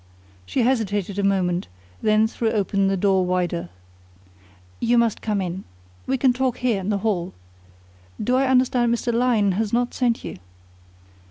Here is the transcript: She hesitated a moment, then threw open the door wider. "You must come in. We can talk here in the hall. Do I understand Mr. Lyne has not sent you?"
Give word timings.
She 0.47 0.63
hesitated 0.63 1.19
a 1.19 1.23
moment, 1.23 1.67
then 2.01 2.25
threw 2.25 2.49
open 2.49 2.87
the 2.87 2.97
door 2.97 3.23
wider. 3.23 3.69
"You 4.79 4.97
must 4.97 5.21
come 5.21 5.39
in. 5.41 5.63
We 6.07 6.17
can 6.17 6.33
talk 6.33 6.57
here 6.57 6.81
in 6.81 6.89
the 6.89 6.97
hall. 7.05 7.35
Do 8.19 8.35
I 8.35 8.47
understand 8.47 8.91
Mr. 8.91 9.13
Lyne 9.13 9.51
has 9.51 9.71
not 9.71 9.93
sent 9.93 10.23
you?" 10.23 10.37